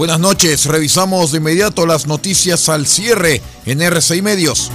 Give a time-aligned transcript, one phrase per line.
[0.00, 4.70] Buenas noches, revisamos de inmediato las noticias al cierre en RCI Medios.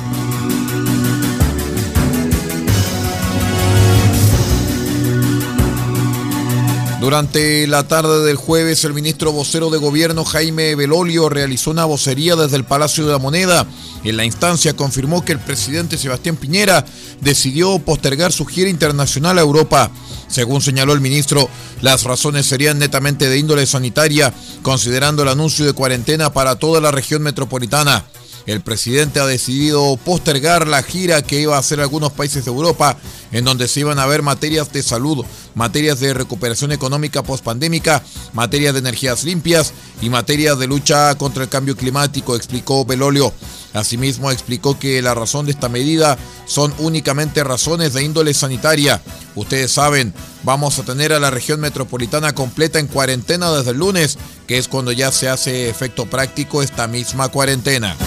[7.06, 12.36] Durante la tarde del jueves, el ministro vocero de gobierno Jaime Belolio realizó una vocería
[12.36, 13.68] desde el Palacio de la Moneda.
[14.04, 16.84] En la instancia confirmó que el presidente Sebastián Piñera
[17.22, 19.92] decidió postergar su gira internacional a Europa.
[20.28, 21.48] Según señaló el ministro,
[21.82, 26.90] las razones serían netamente de índole sanitaria, considerando el anuncio de cuarentena para toda la
[26.90, 28.04] región metropolitana.
[28.46, 32.96] El presidente ha decidido postergar la gira que iba a hacer algunos países de Europa,
[33.32, 35.26] en donde se iban a ver materias de salud,
[35.56, 38.04] materias de recuperación económica pospandémica,
[38.34, 43.34] materias de energías limpias y materias de lucha contra el cambio climático, explicó Belolio.
[43.74, 49.02] Asimismo, explicó que la razón de esta medida son únicamente razones de índole sanitaria.
[49.34, 50.14] Ustedes saben,
[50.44, 54.18] vamos a tener a la región metropolitana completa en cuarentena desde el lunes,
[54.48, 57.98] que es cuando ya se hace efecto práctico esta misma cuarentena.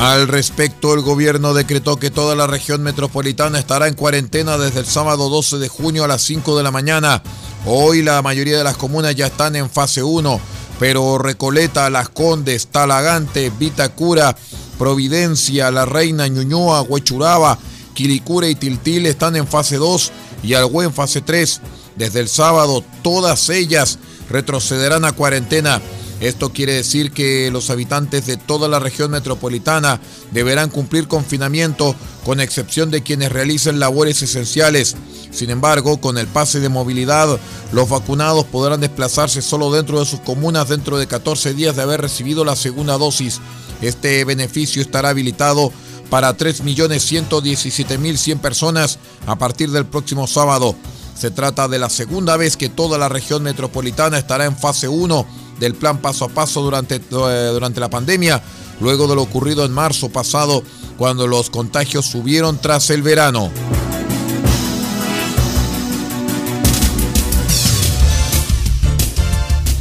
[0.00, 4.86] Al respecto, el gobierno decretó que toda la región metropolitana estará en cuarentena desde el
[4.86, 7.20] sábado 12 de junio a las 5 de la mañana.
[7.66, 10.40] Hoy la mayoría de las comunas ya están en fase 1,
[10.78, 14.36] pero Recoleta, Las Condes, Talagante, Vitacura,
[14.78, 17.58] Providencia, La Reina, Ñuñoa, Huechuraba,
[17.92, 20.12] Quilicura y Tiltil están en fase 2
[20.44, 21.60] y Algüe en fase 3.
[21.96, 23.98] Desde el sábado, todas ellas
[24.30, 25.82] retrocederán a cuarentena.
[26.20, 30.00] Esto quiere decir que los habitantes de toda la región metropolitana
[30.32, 34.96] deberán cumplir confinamiento con excepción de quienes realicen labores esenciales.
[35.30, 37.38] Sin embargo, con el pase de movilidad,
[37.72, 42.00] los vacunados podrán desplazarse solo dentro de sus comunas dentro de 14 días de haber
[42.00, 43.40] recibido la segunda dosis.
[43.80, 45.72] Este beneficio estará habilitado
[46.10, 50.74] para 3.117.100 personas a partir del próximo sábado.
[51.16, 55.47] Se trata de la segunda vez que toda la región metropolitana estará en fase 1
[55.58, 58.42] del plan paso a paso durante, eh, durante la pandemia,
[58.80, 60.62] luego de lo ocurrido en marzo pasado,
[60.96, 63.50] cuando los contagios subieron tras el verano.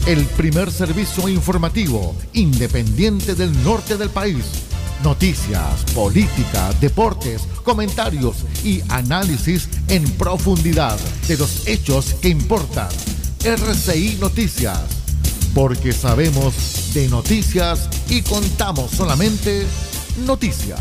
[0.05, 4.45] El primer servicio informativo independiente del norte del país.
[5.03, 10.97] Noticias, política, deportes, comentarios y análisis en profundidad
[11.27, 12.87] de los hechos que importan.
[13.43, 14.96] RCI Noticias
[15.53, 19.65] porque sabemos de noticias y contamos solamente
[20.25, 20.79] noticias.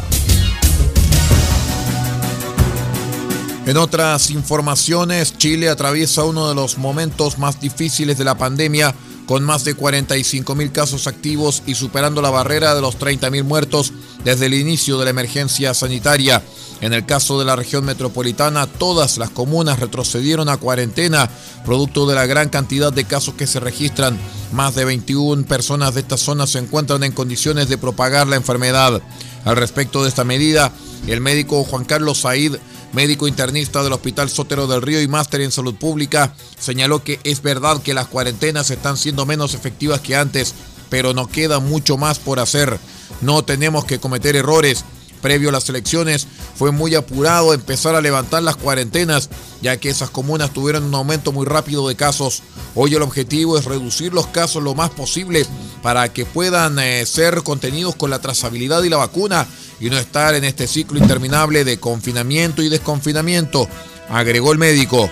[3.67, 8.95] En otras informaciones, Chile atraviesa uno de los momentos más difíciles de la pandemia,
[9.27, 13.43] con más de 45 mil casos activos y superando la barrera de los 30 mil
[13.43, 13.93] muertos
[14.23, 16.45] desde el inicio de la emergencia sanitaria.
[16.81, 21.31] En el caso de la región metropolitana, todas las comunas retrocedieron a cuarentena,
[21.65, 24.19] producto de la gran cantidad de casos que se registran.
[24.53, 29.01] Más de 21 personas de esta zona se encuentran en condiciones de propagar la enfermedad.
[29.45, 30.71] Al respecto de esta medida,
[31.07, 32.57] el médico Juan Carlos Said,
[32.93, 37.43] médico internista del Hospital Sotero del Río y máster en salud pública, señaló que es
[37.43, 40.55] verdad que las cuarentenas están siendo menos efectivas que antes,
[40.91, 42.79] pero no queda mucho más por hacer.
[43.23, 44.85] No tenemos que cometer errores
[45.21, 49.31] Previo a las elecciones fue muy apurado empezar a levantar las cuarentenas,
[49.63, 52.43] ya que esas comunas tuvieron un aumento muy rápido de casos.
[52.75, 55.47] Hoy el objetivo es reducir los casos lo más posible
[55.83, 59.47] para que puedan eh, ser contenidos con la trazabilidad y la vacuna
[59.81, 63.69] y no estar en este ciclo interminable de confinamiento y desconfinamiento,
[64.09, 65.11] agregó el médico.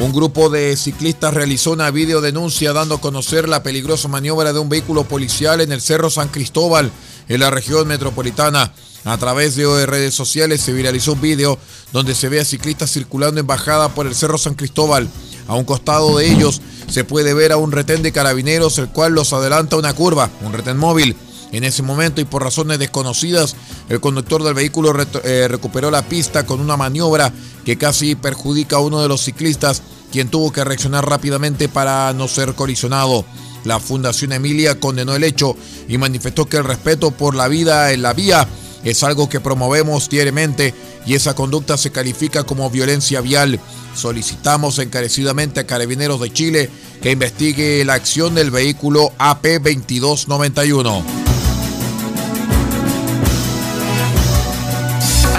[0.00, 4.70] Un grupo de ciclistas realizó una videodenuncia dando a conocer la peligrosa maniobra de un
[4.70, 6.90] vehículo policial en el Cerro San Cristóbal,
[7.28, 8.72] en la región metropolitana.
[9.04, 11.58] A través de redes sociales se viralizó un video
[11.92, 15.06] donde se ve a ciclistas circulando en bajada por el Cerro San Cristóbal.
[15.46, 19.12] A un costado de ellos se puede ver a un retén de carabineros, el cual
[19.12, 21.14] los adelanta una curva, un retén móvil.
[21.52, 23.56] En ese momento y por razones desconocidas,
[23.88, 24.94] el conductor del vehículo
[25.24, 27.32] eh, recuperó la pista con una maniobra
[27.64, 29.82] que casi perjudica a uno de los ciclistas,
[30.12, 33.24] quien tuvo que reaccionar rápidamente para no ser colisionado.
[33.64, 35.56] La Fundación Emilia condenó el hecho
[35.88, 38.48] y manifestó que el respeto por la vida en la vía
[38.84, 40.74] es algo que promovemos diariamente
[41.06, 43.60] y esa conducta se califica como violencia vial.
[43.94, 46.70] Solicitamos encarecidamente a Carabineros de Chile
[47.02, 51.19] que investigue la acción del vehículo AP2291.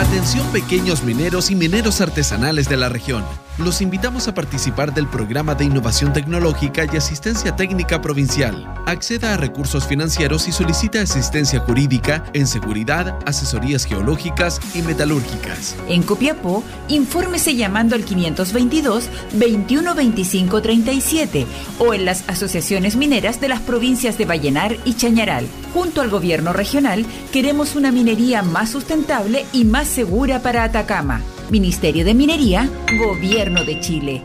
[0.02, 3.24] Atención pequeños mineros y mineros artesanales de la región.
[3.64, 8.74] Los invitamos a participar del programa de innovación tecnológica y asistencia técnica provincial.
[8.88, 15.76] Acceda a recursos financieros y solicita asistencia jurídica en seguridad, asesorías geológicas y metalúrgicas.
[15.88, 21.46] En Copiapó, infórmese llamando al 522 2125 37
[21.78, 25.48] o en las asociaciones mineras de las provincias de Vallenar y Chañaral.
[25.76, 31.22] Junto al gobierno regional, queremos una minería más sustentable y más segura para Atacama.
[31.52, 34.22] Ministerio de Minería, Gobierno de Chile.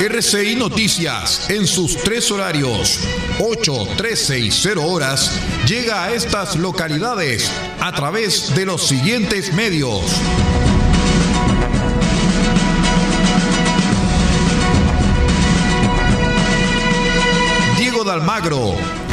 [0.00, 2.98] RCI Noticias, en sus tres horarios,
[3.38, 10.02] 8, 13 y 0 horas, llega a estas localidades a través de los siguientes medios.
[17.78, 18.74] Diego Dalmagro,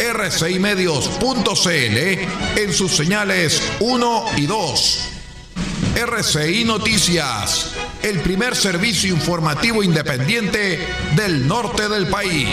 [0.00, 1.98] rcimedios.cl
[2.58, 5.00] en sus señales 1 y 2.
[5.94, 10.78] RCI Noticias, el primer servicio informativo independiente
[11.14, 12.48] del norte del país.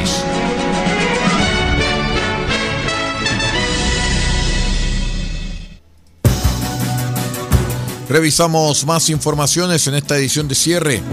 [8.09, 11.03] Revisamos más informaciones en esta edición de cierre.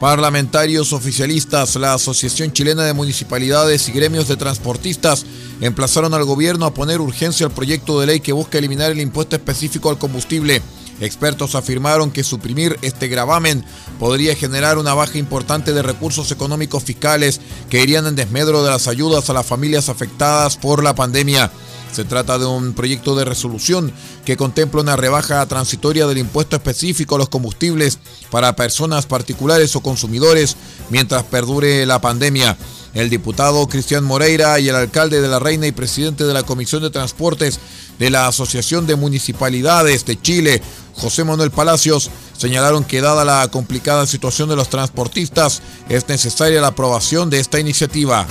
[0.00, 5.26] Parlamentarios oficialistas, la Asociación Chilena de Municipalidades y Gremios de Transportistas
[5.60, 9.36] emplazaron al gobierno a poner urgencia al proyecto de ley que busca eliminar el impuesto
[9.36, 10.62] específico al combustible.
[11.02, 13.62] Expertos afirmaron que suprimir este gravamen
[13.98, 18.88] podría generar una baja importante de recursos económicos fiscales que irían en desmedro de las
[18.88, 21.52] ayudas a las familias afectadas por la pandemia.
[21.92, 23.92] Se trata de un proyecto de resolución
[24.24, 27.98] que contempla una rebaja transitoria del impuesto específico a los combustibles
[28.30, 30.56] para personas particulares o consumidores
[30.88, 32.56] mientras perdure la pandemia.
[32.94, 36.82] El diputado Cristian Moreira y el alcalde de la Reina y presidente de la Comisión
[36.82, 37.60] de Transportes
[37.98, 40.62] de la Asociación de Municipalidades de Chile,
[40.96, 46.68] José Manuel Palacios, señalaron que dada la complicada situación de los transportistas, es necesaria la
[46.68, 48.26] aprobación de esta iniciativa.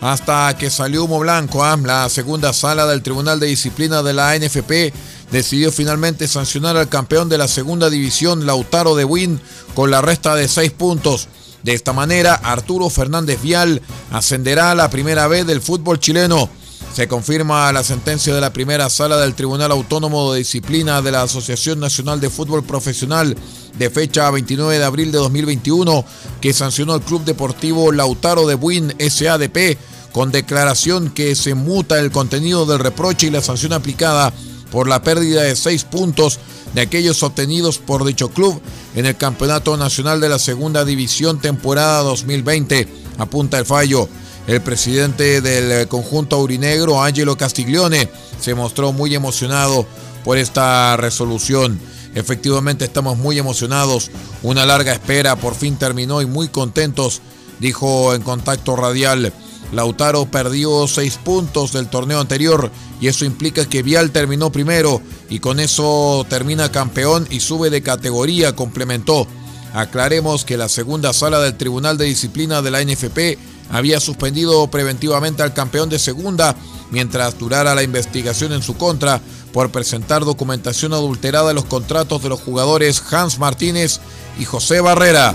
[0.00, 1.64] Hasta que salió humo blanco.
[1.64, 1.78] ¿ah?
[1.82, 4.92] La segunda sala del Tribunal de Disciplina de la NFP
[5.30, 9.40] decidió finalmente sancionar al campeón de la segunda división, Lautaro de Win,
[9.74, 11.28] con la resta de seis puntos.
[11.62, 16.48] De esta manera, Arturo Fernández Vial ascenderá a la primera vez del fútbol chileno.
[16.94, 21.22] Se confirma la sentencia de la primera sala del Tribunal Autónomo de Disciplina de la
[21.22, 23.36] Asociación Nacional de Fútbol Profesional
[23.78, 26.04] de fecha 29 de abril de 2021
[26.40, 29.78] que sancionó al Club Deportivo Lautaro de Buin SADP
[30.12, 34.32] con declaración que se muta el contenido del reproche y la sanción aplicada
[34.70, 36.38] por la pérdida de seis puntos
[36.74, 38.60] de aquellos obtenidos por dicho club
[38.94, 42.88] en el Campeonato Nacional de la Segunda División temporada 2020.
[43.18, 44.08] Apunta el fallo.
[44.46, 48.08] El presidente del conjunto aurinegro, Angelo Castiglione,
[48.40, 49.86] se mostró muy emocionado
[50.24, 51.78] por esta resolución.
[52.14, 54.10] Efectivamente estamos muy emocionados.
[54.42, 57.20] Una larga espera por fin terminó y muy contentos,
[57.60, 59.32] dijo en contacto radial.
[59.72, 65.38] Lautaro perdió seis puntos del torneo anterior y eso implica que Vial terminó primero y
[65.38, 69.26] con eso termina campeón y sube de categoría, complementó.
[69.72, 73.38] Aclaremos que la segunda sala del Tribunal de Disciplina de la NFP
[73.70, 76.56] había suspendido preventivamente al campeón de segunda
[76.90, 79.20] mientras durara la investigación en su contra
[79.52, 84.00] por presentar documentación adulterada en los contratos de los jugadores Hans Martínez
[84.38, 85.34] y José Barrera.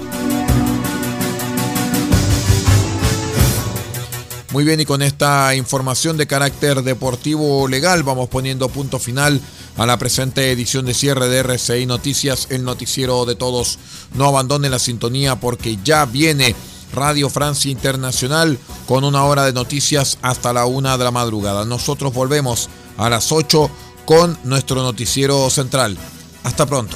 [4.56, 9.42] Muy bien, y con esta información de carácter deportivo legal vamos poniendo punto final
[9.76, 13.78] a la presente edición de cierre de RCI Noticias, el noticiero de todos.
[14.14, 16.56] No abandonen la sintonía porque ya viene
[16.94, 18.58] Radio Francia Internacional
[18.88, 21.66] con una hora de noticias hasta la una de la madrugada.
[21.66, 23.70] Nosotros volvemos a las 8
[24.06, 25.98] con nuestro noticiero central.
[26.46, 26.96] Hasta pronto.